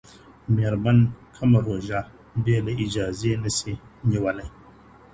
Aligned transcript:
ميرمن 0.55 0.99
کومه 1.35 1.59
روژه 1.65 1.99
بيله 2.43 2.73
اجازې 2.85 3.31
نسي 3.43 3.73
نيولای؟ 4.09 4.49